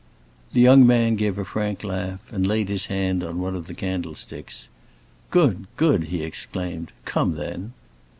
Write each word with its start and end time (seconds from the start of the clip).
The 0.53 0.61
young 0.61 0.87
man 0.87 1.15
gave 1.15 1.37
a 1.37 1.45
frank 1.45 1.83
laugh, 1.83 2.21
and 2.31 2.47
laid 2.47 2.69
his 2.69 2.87
hand 2.87 3.23
on 3.23 3.37
one 3.39 3.55
of 3.55 3.67
the 3.67 3.75
candlesticks. 3.75 4.67
"Good, 5.29 5.67
good!" 5.77 6.05
he 6.05 6.23
exclaimed. 6.23 6.91
"Come, 7.05 7.35
then." 7.35 7.73